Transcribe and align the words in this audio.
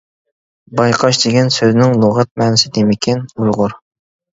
بايقاش 0.79 1.19
دېگەن 1.25 1.53
سۆزنىڭ 1.59 1.95
لۇغەت 2.01 2.35
مەنىسى 2.45 2.77
نېمىكىن؟ 2.83 3.27
ئۇيغۇر! 3.41 3.83